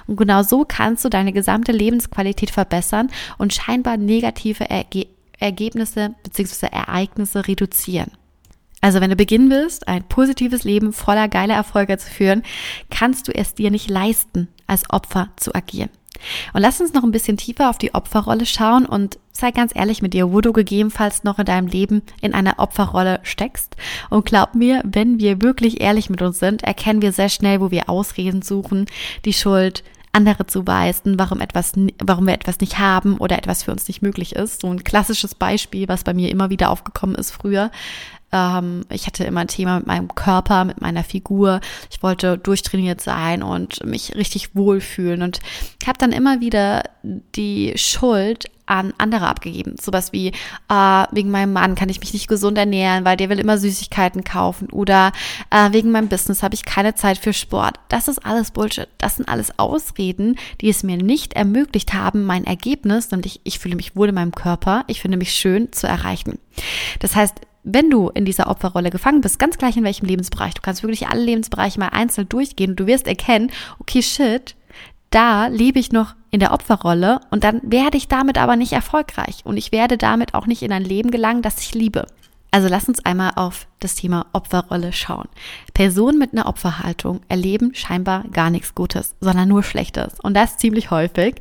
Und 0.07 0.17
genau 0.17 0.43
so 0.43 0.67
kannst 0.69 1.05
du 1.05 1.09
deine 1.09 1.33
gesamte 1.33 1.73
Lebensqualität 1.73 2.51
verbessern 2.51 3.11
und 3.39 3.55
scheinbar 3.55 3.97
negative 3.97 4.69
Erge 4.69 5.07
Ergebnisse 5.39 6.15
bzw. 6.23 6.67
Ereignisse 6.67 7.49
reduzieren. 7.49 8.11
Also 8.83 9.01
wenn 9.01 9.09
du 9.09 9.17
beginnen 9.17 9.51
willst, 9.51 9.89
ein 9.89 10.05
positives 10.05 10.65
Leben 10.65 10.93
voller 10.93 11.29
geiler 11.29 11.55
Erfolge 11.55 11.97
zu 11.97 12.11
führen, 12.11 12.43
kannst 12.91 13.27
du 13.27 13.33
es 13.33 13.55
dir 13.55 13.71
nicht 13.71 13.89
leisten, 13.89 14.49
als 14.67 14.89
Opfer 14.91 15.31
zu 15.37 15.55
agieren. 15.55 15.89
Und 16.53 16.61
lass 16.61 16.81
uns 16.81 16.93
noch 16.93 17.03
ein 17.03 17.13
bisschen 17.13 17.37
tiefer 17.37 17.71
auf 17.71 17.79
die 17.79 17.95
Opferrolle 17.95 18.47
schauen 18.47 18.87
und 18.87 19.19
sei 19.33 19.51
ganz 19.51 19.73
ehrlich 19.75 20.03
mit 20.03 20.13
dir, 20.13 20.33
wo 20.33 20.41
du 20.41 20.53
gegebenenfalls 20.53 21.25
noch 21.25 21.39
in 21.39 21.47
deinem 21.47 21.69
Leben 21.69 22.03
in 22.21 22.35
einer 22.35 22.59
Opferrolle 22.59 23.21
steckst. 23.23 23.77
Und 24.11 24.27
glaub 24.27 24.55
mir, 24.55 24.83
wenn 24.85 25.19
wir 25.19 25.41
wirklich 25.43 25.81
ehrlich 25.81 26.11
mit 26.11 26.23
uns 26.23 26.39
sind, 26.39 26.63
erkennen 26.63 27.03
wir 27.03 27.13
sehr 27.13 27.29
schnell, 27.29 27.61
wo 27.61 27.71
wir 27.71 27.89
Ausreden 27.89 28.43
suchen, 28.43 28.87
die 29.25 29.33
Schuld 29.33 29.83
andere 30.13 30.47
zu 30.47 30.67
weisen, 30.67 31.19
warum 31.19 31.41
etwas, 31.41 31.73
warum 32.03 32.27
wir 32.27 32.35
etwas 32.35 32.61
nicht 32.61 32.79
haben 32.79 33.19
oder 33.19 33.39
etwas 33.39 33.63
für 33.63 33.71
uns 33.71 33.87
nicht 33.87 34.03
möglich 34.03 34.35
ist. 34.35 34.61
So 34.63 34.69
ein 34.69 34.83
klassisches 34.83 35.35
Beispiel, 35.35 35.89
was 35.89 36.05
bei 36.05 36.15
mir 36.15 36.31
immer 36.31 36.51
wieder 36.51 36.71
aufgekommen 36.71 37.15
ist 37.15 37.31
früher, 37.31 37.71
ähm, 38.33 38.85
ich 38.91 39.07
hatte 39.07 39.25
immer 39.25 39.41
ein 39.41 39.49
Thema 39.49 39.79
mit 39.79 39.87
meinem 39.87 40.15
Körper, 40.15 40.65
mit 40.65 40.81
meiner 40.81 41.05
Figur. 41.05 41.61
Ich 41.91 42.03
wollte 42.03 42.39
durchtrainiert 42.39 43.01
sein 43.01 43.43
und 43.43 43.85
mich 43.85 44.15
richtig 44.15 44.55
wohlfühlen 44.55 45.23
und 45.23 45.41
habe 45.87 45.99
dann 45.99 46.13
immer 46.13 46.41
wieder 46.41 46.85
die 47.03 47.73
Schuld 47.77 48.51
an 48.71 48.95
andere 48.99 49.27
abgegeben. 49.27 49.75
Sowas 49.81 50.13
wie, 50.13 50.29
äh, 50.29 51.05
wegen 51.11 51.33
meinem 51.33 51.53
Mann 51.53 51.75
kann 51.75 51.89
ich 51.89 51.99
mich 51.99 52.13
nicht 52.13 52.29
gesund 52.29 52.57
ernähren, 52.57 53.05
weil 53.05 53.17
der 53.17 53.29
will 53.29 53.41
immer 53.41 53.59
Süßigkeiten 53.59 54.23
kaufen. 54.23 54.71
Oder 54.71 55.11
äh, 55.51 55.73
wegen 55.73 55.91
meinem 55.91 56.09
Business 56.09 56.45
habe 56.45 56.55
ich 56.55 56.65
keine 56.65 56.95
Zeit 56.95 57.19
für 57.19 57.33
Sport. 57.33 57.75
Das 57.89 58.07
ist 58.07 58.25
alles 58.25 58.53
Bullshit. 58.53 58.87
Das 58.99 59.17
sind 59.17 59.29
alles 59.29 59.59
Ausreden, 59.59 60.37
die 60.61 60.69
es 60.69 60.85
mir 60.85 60.97
nicht 60.97 61.33
ermöglicht 61.33 61.95
haben, 61.95 62.25
mein 62.25 62.45
Ergebnis, 62.45 63.11
nämlich 63.11 63.41
ich 63.43 63.59
fühle 63.59 63.75
mich 63.75 63.97
wohl 63.97 64.11
in 64.11 64.15
meinem 64.15 64.35
Körper, 64.35 64.85
ich 64.87 65.01
finde 65.01 65.17
mich 65.17 65.33
schön, 65.33 65.73
zu 65.73 65.89
erreichen. 65.89 66.39
Das 67.01 67.17
heißt, 67.17 67.41
wenn 67.63 67.91
du 67.91 68.09
in 68.09 68.25
dieser 68.25 68.49
Opferrolle 68.49 68.91
gefangen 68.91 69.21
bist, 69.21 69.39
ganz 69.39 69.59
gleich 69.59 69.77
in 69.77 69.85
welchem 69.85 70.07
Lebensbereich, 70.07 70.55
du 70.55 70.63
kannst 70.63 70.83
wirklich 70.83 71.09
alle 71.09 71.23
Lebensbereiche 71.23 71.79
mal 71.79 71.89
einzeln 71.89 72.29
durchgehen 72.29 72.71
und 72.71 72.81
du 72.81 72.87
wirst 72.87 73.07
erkennen, 73.07 73.51
okay, 73.79 74.03
shit, 74.03 74.57
da 75.11 75.49
lebe 75.49 75.79
ich 75.79 75.93
noch 75.93 76.15
in 76.31 76.41
der 76.41 76.53
Opferrolle 76.53 77.21
und 77.31 77.45
dann 77.45 77.61
werde 77.65 77.97
ich 77.99 78.09
damit 78.09 78.39
aber 78.39 78.57
nicht 78.57 78.73
erfolgreich 78.73 79.41
und 79.45 79.57
ich 79.57 79.73
werde 79.73 79.99
damit 79.99 80.35
auch 80.35 80.47
nicht 80.47 80.63
in 80.63 80.73
ein 80.73 80.85
Leben 80.85 81.11
gelangen, 81.11 81.43
das 81.43 81.61
ich 81.61 81.75
liebe. 81.75 82.07
Also 82.51 82.69
lass 82.69 82.89
uns 82.89 83.05
einmal 83.05 83.33
auf 83.37 83.67
das 83.79 83.95
Thema 83.95 84.27
Opferrolle 84.33 84.93
schauen. 84.93 85.29
Personen 85.73 86.19
mit 86.19 86.33
einer 86.33 86.47
Opferhaltung 86.47 87.21
erleben 87.29 87.75
scheinbar 87.75 88.25
gar 88.33 88.51
nichts 88.51 88.75
Gutes, 88.75 89.15
sondern 89.21 89.49
nur 89.49 89.63
Schlechtes. 89.63 90.19
Und 90.21 90.35
das 90.35 90.59
ziemlich 90.59 90.91
häufig. 90.91 91.37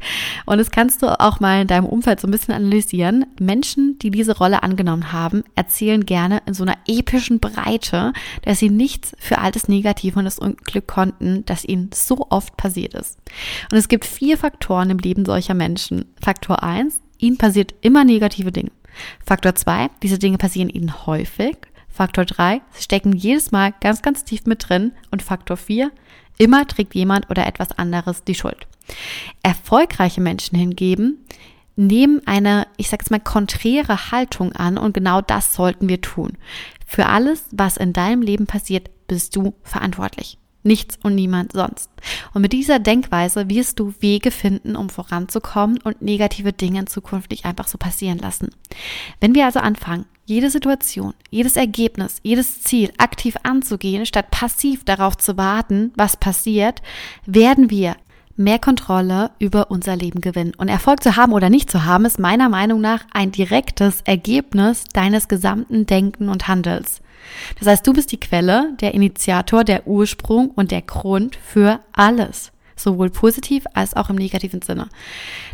Und 0.45 0.59
das 0.59 0.71
kannst 0.71 1.01
du 1.01 1.19
auch 1.19 1.39
mal 1.39 1.61
in 1.61 1.67
deinem 1.67 1.85
Umfeld 1.85 2.19
so 2.19 2.27
ein 2.27 2.31
bisschen 2.31 2.53
analysieren. 2.53 3.25
Menschen, 3.39 3.97
die 3.99 4.11
diese 4.11 4.37
Rolle 4.37 4.63
angenommen 4.63 5.11
haben, 5.11 5.43
erzählen 5.55 6.05
gerne 6.05 6.41
in 6.45 6.53
so 6.53 6.63
einer 6.63 6.77
epischen 6.87 7.39
Breite, 7.39 8.13
dass 8.43 8.59
sie 8.59 8.69
nichts 8.69 9.15
für 9.19 9.39
altes 9.39 9.67
Negativ 9.67 10.15
und 10.15 10.25
das 10.25 10.39
Unglück 10.39 10.87
konnten, 10.87 11.43
das 11.45 11.65
ihnen 11.65 11.89
so 11.93 12.27
oft 12.29 12.55
passiert 12.55 12.93
ist. 12.93 13.17
Und 13.71 13.77
es 13.77 13.87
gibt 13.87 14.05
vier 14.05 14.37
Faktoren 14.37 14.89
im 14.91 14.99
Leben 14.99 15.25
solcher 15.25 15.55
Menschen. 15.55 16.05
Faktor 16.21 16.63
eins: 16.63 17.01
ihnen 17.17 17.37
passiert 17.37 17.73
immer 17.81 18.05
negative 18.05 18.51
Dinge. 18.51 18.71
Faktor 19.25 19.55
2, 19.55 19.89
diese 20.03 20.19
Dinge 20.19 20.37
passieren 20.37 20.69
ihnen 20.69 21.05
häufig. 21.05 21.57
Faktor 21.87 22.25
3, 22.25 22.61
sie 22.71 22.83
stecken 22.83 23.13
jedes 23.13 23.51
Mal 23.51 23.73
ganz, 23.81 24.01
ganz 24.01 24.23
tief 24.23 24.45
mit 24.45 24.69
drin. 24.69 24.93
Und 25.11 25.21
Faktor 25.21 25.57
4, 25.57 25.91
immer 26.37 26.65
trägt 26.67 26.95
jemand 26.95 27.29
oder 27.29 27.45
etwas 27.45 27.77
anderes 27.77 28.23
die 28.23 28.35
Schuld. 28.35 28.67
Erfolgreiche 29.43 30.21
Menschen 30.21 30.57
hingeben, 30.57 31.25
nehmen 31.75 32.21
eine, 32.25 32.67
ich 32.77 32.91
jetzt 32.91 33.11
mal, 33.11 33.19
konträre 33.19 34.11
Haltung 34.11 34.53
an 34.53 34.77
und 34.77 34.93
genau 34.93 35.21
das 35.21 35.53
sollten 35.53 35.87
wir 35.87 36.01
tun. 36.01 36.37
Für 36.85 37.05
alles, 37.05 37.45
was 37.51 37.77
in 37.77 37.93
deinem 37.93 38.21
Leben 38.21 38.47
passiert, 38.47 38.89
bist 39.07 39.35
du 39.35 39.53
verantwortlich. 39.63 40.37
Nichts 40.63 40.99
und 41.01 41.15
niemand 41.15 41.53
sonst. 41.53 41.89
Und 42.33 42.41
mit 42.41 42.51
dieser 42.51 42.79
Denkweise 42.79 43.49
wirst 43.49 43.79
du 43.79 43.93
Wege 43.99 44.29
finden, 44.31 44.75
um 44.75 44.89
voranzukommen 44.89 45.79
und 45.83 46.01
negative 46.01 46.51
Dinge 46.51 46.81
in 46.81 46.87
Zukunft 46.87 47.31
nicht 47.31 47.45
einfach 47.45 47.67
so 47.67 47.77
passieren 47.77 48.19
lassen. 48.19 48.49
Wenn 49.21 49.35
wir 49.35 49.45
also 49.45 49.59
anfangen, 49.59 50.05
jede 50.25 50.49
Situation, 50.49 51.13
jedes 51.31 51.55
Ergebnis, 51.55 52.19
jedes 52.21 52.61
Ziel 52.61 52.91
aktiv 52.97 53.35
anzugehen, 53.43 54.05
statt 54.05 54.29
passiv 54.29 54.83
darauf 54.83 55.17
zu 55.17 55.37
warten, 55.37 55.91
was 55.95 56.17
passiert, 56.17 56.81
werden 57.25 57.69
wir 57.71 57.95
mehr 58.39 58.59
Kontrolle 58.59 59.31
über 59.39 59.69
unser 59.71 59.95
Leben 59.95 60.21
gewinnen. 60.21 60.53
Und 60.57 60.69
Erfolg 60.69 61.03
zu 61.03 61.15
haben 61.15 61.33
oder 61.33 61.49
nicht 61.49 61.69
zu 61.69 61.83
haben, 61.83 62.05
ist 62.05 62.19
meiner 62.19 62.47
Meinung 62.47 62.79
nach 62.79 63.05
ein 63.11 63.31
direktes 63.31 64.01
Ergebnis 64.01 64.85
deines 64.93 65.27
gesamten 65.27 65.85
Denken 65.85 66.29
und 66.29 66.47
Handels. 66.47 67.01
Das 67.57 67.67
heißt, 67.67 67.85
du 67.85 67.93
bist 67.93 68.11
die 68.11 68.19
Quelle, 68.19 68.73
der 68.79 68.93
Initiator, 68.93 69.63
der 69.63 69.87
Ursprung 69.87 70.51
und 70.51 70.71
der 70.71 70.81
Grund 70.81 71.35
für 71.35 71.79
alles. 71.91 72.51
Sowohl 72.75 73.09
positiv 73.09 73.65
als 73.73 73.95
auch 73.95 74.09
im 74.09 74.15
negativen 74.15 74.61
Sinne. 74.61 74.87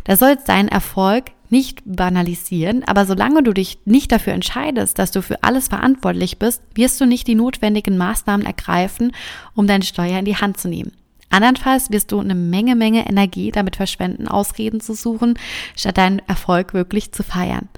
Da 0.04 0.16
sollst 0.16 0.48
deinen 0.48 0.68
Erfolg 0.68 1.24
nicht 1.50 1.82
banalisieren, 1.84 2.84
aber 2.84 3.06
solange 3.06 3.42
du 3.42 3.52
dich 3.52 3.78
nicht 3.84 4.12
dafür 4.12 4.32
entscheidest, 4.32 4.98
dass 4.98 5.10
du 5.10 5.22
für 5.22 5.42
alles 5.42 5.68
verantwortlich 5.68 6.38
bist, 6.38 6.62
wirst 6.74 7.00
du 7.00 7.06
nicht 7.06 7.26
die 7.26 7.34
notwendigen 7.34 7.96
Maßnahmen 7.96 8.46
ergreifen, 8.46 9.12
um 9.54 9.66
deine 9.66 9.84
Steuer 9.84 10.18
in 10.18 10.24
die 10.24 10.36
Hand 10.36 10.58
zu 10.58 10.68
nehmen. 10.68 10.92
Andernfalls 11.28 11.90
wirst 11.90 12.12
du 12.12 12.20
eine 12.20 12.34
Menge, 12.34 12.76
Menge 12.76 13.08
Energie 13.08 13.50
damit 13.50 13.76
verschwenden, 13.76 14.28
Ausreden 14.28 14.80
zu 14.80 14.94
suchen, 14.94 15.34
statt 15.76 15.98
deinen 15.98 16.20
Erfolg 16.20 16.72
wirklich 16.72 17.12
zu 17.12 17.22
feiern. 17.22 17.68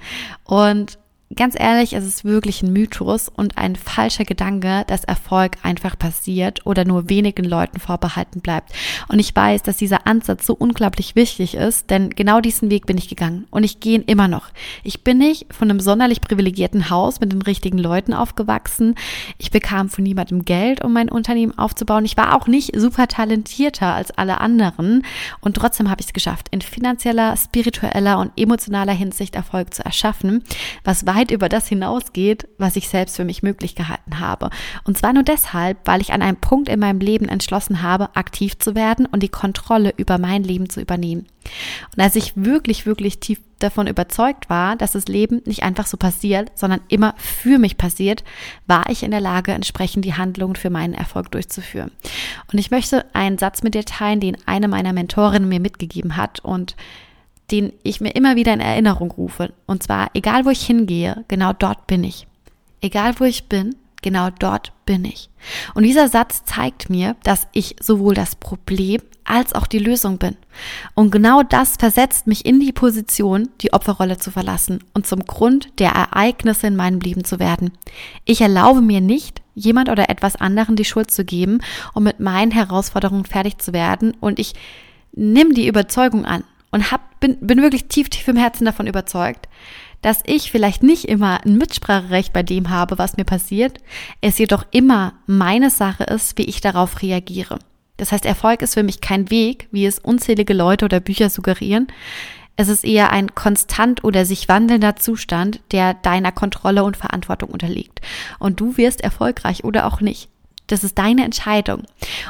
Und 0.44 0.98
ganz 1.36 1.54
ehrlich, 1.58 1.92
es 1.92 2.06
ist 2.06 2.24
wirklich 2.24 2.62
ein 2.62 2.72
Mythos 2.72 3.28
und 3.28 3.58
ein 3.58 3.76
falscher 3.76 4.24
Gedanke, 4.24 4.84
dass 4.86 5.04
Erfolg 5.04 5.56
einfach 5.62 5.98
passiert 5.98 6.64
oder 6.64 6.84
nur 6.84 7.10
wenigen 7.10 7.44
Leuten 7.44 7.80
vorbehalten 7.80 8.40
bleibt. 8.40 8.72
Und 9.08 9.18
ich 9.18 9.36
weiß, 9.36 9.62
dass 9.62 9.76
dieser 9.76 10.06
Ansatz 10.06 10.46
so 10.46 10.54
unglaublich 10.54 11.16
wichtig 11.16 11.54
ist, 11.54 11.90
denn 11.90 12.10
genau 12.10 12.40
diesen 12.40 12.70
Weg 12.70 12.86
bin 12.86 12.96
ich 12.96 13.08
gegangen 13.08 13.46
und 13.50 13.62
ich 13.62 13.80
gehe 13.80 13.96
ihn 13.96 14.04
immer 14.04 14.26
noch. 14.26 14.48
Ich 14.82 15.04
bin 15.04 15.18
nicht 15.18 15.52
von 15.52 15.70
einem 15.70 15.80
sonderlich 15.80 16.22
privilegierten 16.22 16.88
Haus 16.88 17.20
mit 17.20 17.32
den 17.32 17.42
richtigen 17.42 17.78
Leuten 17.78 18.14
aufgewachsen. 18.14 18.94
Ich 19.36 19.50
bekam 19.50 19.90
von 19.90 20.04
niemandem 20.04 20.46
Geld, 20.46 20.82
um 20.82 20.94
mein 20.94 21.10
Unternehmen 21.10 21.56
aufzubauen. 21.58 22.06
Ich 22.06 22.16
war 22.16 22.34
auch 22.34 22.46
nicht 22.46 22.74
super 22.74 23.06
talentierter 23.06 23.94
als 23.94 24.10
alle 24.12 24.40
anderen 24.40 25.04
und 25.40 25.56
trotzdem 25.56 25.90
habe 25.90 26.00
ich 26.00 26.06
es 26.06 26.12
geschafft, 26.14 26.48
in 26.50 26.62
finanzieller, 26.62 27.36
spiritueller 27.36 28.18
und 28.18 28.32
emotionaler 28.36 28.92
Hinsicht 28.92 29.34
Erfolg 29.34 29.74
zu 29.74 29.84
erschaffen, 29.84 30.42
was 30.84 31.06
weit 31.06 31.17
weit 31.18 31.30
über 31.30 31.48
das 31.48 31.68
hinausgeht, 31.68 32.48
was 32.58 32.76
ich 32.76 32.88
selbst 32.88 33.16
für 33.16 33.24
mich 33.24 33.42
möglich 33.42 33.74
gehalten 33.74 34.20
habe. 34.20 34.50
Und 34.84 34.96
zwar 34.96 35.12
nur 35.12 35.22
deshalb, 35.22 35.78
weil 35.84 36.00
ich 36.00 36.12
an 36.12 36.22
einem 36.22 36.36
Punkt 36.36 36.68
in 36.68 36.80
meinem 36.80 37.00
Leben 37.00 37.28
entschlossen 37.28 37.82
habe, 37.82 38.14
aktiv 38.16 38.58
zu 38.58 38.74
werden 38.74 39.06
und 39.06 39.22
die 39.22 39.28
Kontrolle 39.28 39.92
über 39.96 40.18
mein 40.18 40.44
Leben 40.44 40.70
zu 40.70 40.80
übernehmen. 40.80 41.26
Und 41.96 42.02
als 42.02 42.14
ich 42.16 42.32
wirklich, 42.36 42.86
wirklich 42.86 43.20
tief 43.20 43.40
davon 43.58 43.88
überzeugt 43.88 44.48
war, 44.48 44.76
dass 44.76 44.92
das 44.92 45.08
Leben 45.08 45.42
nicht 45.44 45.64
einfach 45.64 45.86
so 45.86 45.96
passiert, 45.96 46.52
sondern 46.54 46.80
immer 46.88 47.14
für 47.16 47.58
mich 47.58 47.76
passiert, 47.76 48.22
war 48.68 48.88
ich 48.88 49.02
in 49.02 49.10
der 49.10 49.20
Lage, 49.20 49.52
entsprechend 49.52 50.04
die 50.04 50.14
Handlungen 50.14 50.54
für 50.54 50.70
meinen 50.70 50.94
Erfolg 50.94 51.32
durchzuführen. 51.32 51.90
Und 52.52 52.58
ich 52.58 52.70
möchte 52.70 53.04
einen 53.14 53.38
Satz 53.38 53.64
mit 53.64 53.74
dir 53.74 53.84
teilen, 53.84 54.20
den 54.20 54.36
eine 54.46 54.68
meiner 54.68 54.92
Mentorinnen 54.92 55.48
mir 55.48 55.60
mitgegeben 55.60 56.16
hat 56.16 56.38
und 56.40 56.76
den 57.50 57.72
ich 57.82 58.00
mir 58.00 58.10
immer 58.10 58.36
wieder 58.36 58.52
in 58.52 58.60
Erinnerung 58.60 59.10
rufe. 59.10 59.52
Und 59.66 59.82
zwar, 59.82 60.10
egal 60.14 60.44
wo 60.44 60.50
ich 60.50 60.64
hingehe, 60.66 61.24
genau 61.28 61.52
dort 61.52 61.86
bin 61.86 62.04
ich. 62.04 62.26
Egal 62.80 63.18
wo 63.18 63.24
ich 63.24 63.44
bin, 63.48 63.74
genau 64.02 64.28
dort 64.38 64.72
bin 64.86 65.04
ich. 65.04 65.28
Und 65.74 65.82
dieser 65.82 66.08
Satz 66.08 66.44
zeigt 66.44 66.90
mir, 66.90 67.16
dass 67.22 67.48
ich 67.52 67.76
sowohl 67.80 68.14
das 68.14 68.36
Problem 68.36 69.00
als 69.24 69.54
auch 69.54 69.66
die 69.66 69.78
Lösung 69.78 70.18
bin. 70.18 70.36
Und 70.94 71.10
genau 71.10 71.42
das 71.42 71.76
versetzt 71.76 72.26
mich 72.26 72.46
in 72.46 72.60
die 72.60 72.72
Position, 72.72 73.48
die 73.60 73.72
Opferrolle 73.72 74.16
zu 74.16 74.30
verlassen 74.30 74.82
und 74.94 75.06
zum 75.06 75.24
Grund 75.24 75.68
der 75.78 75.90
Ereignisse 75.90 76.66
in 76.66 76.76
meinem 76.76 77.00
Leben 77.00 77.24
zu 77.24 77.38
werden. 77.38 77.72
Ich 78.24 78.40
erlaube 78.40 78.80
mir 78.80 79.00
nicht, 79.00 79.42
jemand 79.54 79.88
oder 79.88 80.08
etwas 80.08 80.36
anderen 80.36 80.76
die 80.76 80.84
Schuld 80.84 81.10
zu 81.10 81.24
geben, 81.24 81.60
um 81.92 82.04
mit 82.04 82.20
meinen 82.20 82.52
Herausforderungen 82.52 83.24
fertig 83.24 83.58
zu 83.58 83.72
werden 83.72 84.16
und 84.20 84.38
ich 84.38 84.54
nimm 85.12 85.52
die 85.52 85.66
Überzeugung 85.66 86.24
an 86.24 86.44
und 86.70 86.90
hab, 86.90 87.00
bin, 87.20 87.36
bin 87.40 87.62
wirklich 87.62 87.86
tief, 87.86 88.08
tief 88.08 88.26
im 88.28 88.36
Herzen 88.36 88.64
davon 88.64 88.86
überzeugt, 88.86 89.48
dass 90.02 90.22
ich 90.26 90.50
vielleicht 90.50 90.82
nicht 90.82 91.06
immer 91.06 91.44
ein 91.44 91.58
Mitspracherecht 91.58 92.32
bei 92.32 92.42
dem 92.42 92.70
habe, 92.70 92.98
was 92.98 93.16
mir 93.16 93.24
passiert, 93.24 93.78
es 94.20 94.38
jedoch 94.38 94.64
immer 94.70 95.14
meine 95.26 95.70
Sache 95.70 96.04
ist, 96.04 96.38
wie 96.38 96.44
ich 96.44 96.60
darauf 96.60 97.02
reagiere. 97.02 97.58
Das 97.96 98.12
heißt, 98.12 98.24
Erfolg 98.24 98.62
ist 98.62 98.74
für 98.74 98.84
mich 98.84 99.00
kein 99.00 99.28
Weg, 99.30 99.66
wie 99.72 99.84
es 99.84 99.98
unzählige 99.98 100.54
Leute 100.54 100.84
oder 100.84 101.00
Bücher 101.00 101.30
suggerieren. 101.30 101.88
Es 102.56 102.68
ist 102.68 102.84
eher 102.84 103.10
ein 103.10 103.34
konstant 103.34 104.04
oder 104.04 104.24
sich 104.24 104.48
wandelnder 104.48 104.96
Zustand, 104.96 105.60
der 105.72 105.94
deiner 105.94 106.32
Kontrolle 106.32 106.84
und 106.84 106.96
Verantwortung 106.96 107.50
unterliegt. 107.50 108.00
Und 108.38 108.60
du 108.60 108.76
wirst 108.76 109.00
erfolgreich 109.00 109.64
oder 109.64 109.86
auch 109.86 110.00
nicht. 110.00 110.28
Das 110.68 110.84
ist 110.84 110.96
deine 110.98 111.24
Entscheidung. 111.24 111.82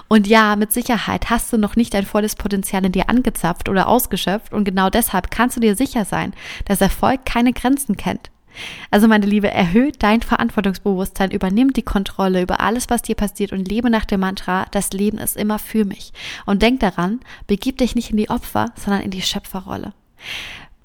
Und 0.09 0.27
ja, 0.27 0.57
mit 0.57 0.73
Sicherheit 0.73 1.29
hast 1.29 1.53
du 1.53 1.59
noch 1.59 1.77
nicht 1.77 1.93
dein 1.93 2.07
volles 2.07 2.37
Potenzial 2.37 2.85
in 2.87 2.93
dir 2.93 3.11
angezapft 3.11 3.69
oder 3.69 3.89
ausgeschöpft 3.89 4.55
und 4.55 4.65
genau 4.65 4.89
deshalb 4.89 5.31
kannst 5.31 5.57
du 5.57 5.61
dir 5.61 5.77
sicher 5.77 6.05
sein, 6.05 6.33
dass 6.65 6.81
Erfolg 6.81 7.27
keine 7.27 7.53
Grenzen 7.53 7.97
kennt. 7.97 8.31
Also 8.91 9.09
meine 9.09 9.27
Liebe, 9.27 9.51
erhöht 9.51 10.03
dein 10.03 10.23
Verantwortungsbewusstsein, 10.23 11.31
übernimm 11.31 11.73
die 11.73 11.83
Kontrolle 11.83 12.43
über 12.43 12.61
alles, 12.61 12.91
was 12.91 13.03
dir 13.03 13.15
passiert 13.15 13.53
und 13.53 13.69
lebe 13.69 13.91
nach 13.91 14.05
dem 14.05 14.21
Mantra, 14.21 14.67
das 14.71 14.93
Leben 14.93 15.19
ist 15.19 15.37
immer 15.37 15.59
für 15.59 15.85
mich. 15.85 16.13
Und 16.47 16.63
denk 16.63 16.81
daran, 16.81 17.21
begib 17.47 17.79
dich 17.79 17.95
nicht 17.95 18.11
in 18.11 18.17
die 18.17 18.31
Opfer, 18.31 18.73
sondern 18.77 19.03
in 19.03 19.11
die 19.11 19.23
Schöpferrolle. 19.23 19.93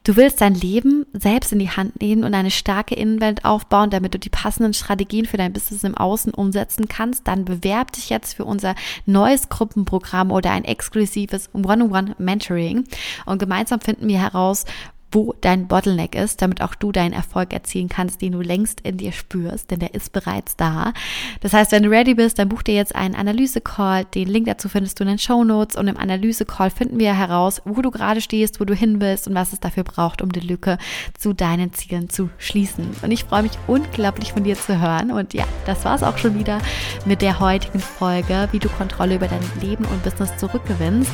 Du 0.05 0.17
willst 0.17 0.41
dein 0.41 0.53
Leben 0.53 1.05
selbst 1.13 1.53
in 1.53 1.60
die 1.60 1.69
Hand 1.69 2.01
nehmen 2.01 2.25
und 2.25 2.33
eine 2.33 2.51
starke 2.51 2.93
Innenwelt 2.93 3.45
aufbauen, 3.45 3.89
damit 3.89 4.13
du 4.13 4.19
die 4.19 4.29
passenden 4.29 4.74
Strategien 4.74 5.25
für 5.25 5.38
dein 5.38 5.53
Business 5.53 5.86
im 5.86 5.95
Außen 5.95 6.33
umsetzen 6.33 6.89
kannst, 6.89 7.25
dann 7.25 7.45
bewerb 7.45 7.93
dich 7.93 8.10
jetzt 8.10 8.33
für 8.33 8.43
unser 8.43 8.75
neues 9.05 9.48
Gruppenprogramm 9.48 10.31
oder 10.31 10.51
ein 10.51 10.65
exklusives 10.65 11.50
One-on-One-Mentoring 11.53 12.83
und 13.25 13.39
gemeinsam 13.39 13.79
finden 13.79 14.10
wir 14.10 14.19
heraus, 14.19 14.65
wo 15.13 15.36
dein 15.41 15.67
Bottleneck 15.67 16.15
ist, 16.15 16.41
damit 16.41 16.62
auch 16.62 16.75
du 16.75 16.91
deinen 16.91 17.13
Erfolg 17.13 17.53
erzielen 17.53 17.89
kannst, 17.89 18.22
den 18.22 18.34
du 18.34 18.41
längst 18.41 18.82
in 18.82 18.98
dir 18.98 19.12
spürst, 19.12 19.72
denn 19.72 19.79
der 19.79 19.93
ist 19.93 20.12
bereits 20.12 20.55
da. 20.55 20.93
Das 21.41 21.53
heißt, 21.53 21.72
wenn 21.72 21.84
du 21.84 21.89
ready 21.89 22.15
bist, 22.15 22.39
dann 22.39 22.50
buch 22.50 22.63
dir 22.63 22.75
jetzt 22.75 22.96
einen 22.96 23.15
Analyse-Call. 23.15 24.05
Den 24.05 24.27
Link 24.27 24.48
dazu 24.48 24.70
findest 24.70 25.00
du 25.00 25.03
in 25.03 25.10
den 25.10 25.20
Show 25.20 25.43
Notes 25.43 25.77
und 25.77 25.88
im 25.88 25.98
Analyse-Call 25.98 26.72
finden 26.72 27.00
wir 27.00 27.15
heraus, 27.15 27.62
wo 27.65 27.82
du 27.82 27.91
gerade 27.91 28.22
stehst, 28.22 28.60
wo 28.60 28.65
du 28.65 28.74
hin 28.74 29.00
willst 29.00 29.27
und 29.27 29.36
was 29.36 29.53
es 29.53 29.60
dafür 29.60 29.84
braucht, 29.84 30.22
um 30.22 30.32
die 30.32 30.39
Lücke 30.39 30.77
zu 31.17 31.34
deinen 31.34 31.74
Zielen 31.74 32.10
zu 32.10 32.29
schließen. 32.38 32.89
Und 33.01 33.12
ich 33.12 33.25
freue 33.25 33.43
mich 33.43 33.53
unglaublich 33.67 34.34
von 34.34 34.43
dir 34.43 34.55
zu 34.55 34.82
hören. 34.82 35.12
Und 35.12 35.34
ja, 35.34 35.46
das 35.65 35.86
war 35.86 35.96
es 35.96 36.03
auch 36.03 36.17
schon 36.17 36.38
wieder 36.39 36.60
mit 37.05 37.22
der 37.22 37.39
heutigen 37.39 37.79
Folge, 37.79 38.48
wie 38.51 38.60
du 38.60 38.70
Kontrolle 38.70 39.15
über 39.15 39.27
dein 39.27 39.43
Leben 39.62 39.86
und 39.86 40.03
Business 40.03 40.36
zurückgewinnst. 40.38 41.12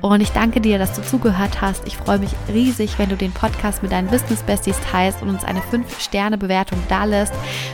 Und 0.00 0.20
ich 0.20 0.30
danke 0.30 0.60
dir, 0.60 0.78
dass 0.78 0.94
du 0.94 1.02
zugehört 1.02 1.60
hast. 1.60 1.86
Ich 1.86 1.96
freue 1.96 2.18
mich 2.18 2.30
riesig, 2.48 2.98
wenn 2.98 3.08
du 3.08 3.16
den 3.16 3.32
Podcast 3.40 3.82
mit 3.82 3.92
deinen 3.92 4.08
Business 4.08 4.42
Besties 4.42 4.78
teilst 4.90 5.22
und 5.22 5.30
uns 5.30 5.44
eine 5.44 5.60
5-Sterne-Bewertung 5.60 6.78
dalässt. 6.88 7.32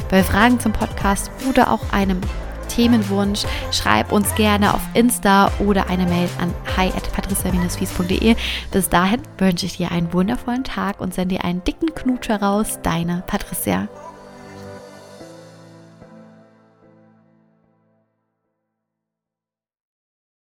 Bei 0.09 0.23
Fragen 0.23 0.61
zum 0.61 0.73
Podcast 0.73 1.31
oder 1.51 1.73
auch 1.73 1.93
einem 1.93 2.21
Themenwunsch, 2.69 3.45
schreib 3.73 4.13
uns 4.13 4.35
gerne 4.35 4.75
auf 4.75 4.83
Insta 4.95 5.51
oder 5.59 5.89
eine 5.89 6.05
Mail 6.05 6.29
an 6.39 6.53
hi 6.77 6.89
at 6.89 7.13
patricia-fies.de. 7.13 8.37
Bis 8.71 8.89
dahin 8.89 9.23
wünsche 9.39 9.67
ich 9.67 9.79
dir 9.79 9.91
einen 9.91 10.13
wundervollen 10.13 10.65
Tag 10.65 11.01
und 11.01 11.15
sende 11.15 11.37
dir 11.37 11.45
einen 11.45 11.65
dicken 11.65 11.95
Knutsch 11.95 12.29
heraus. 12.29 12.79
Deine 12.83 13.23
Patricia. 13.27 13.89